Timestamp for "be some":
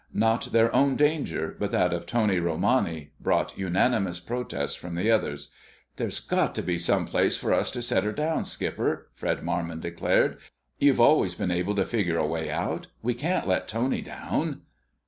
6.63-7.05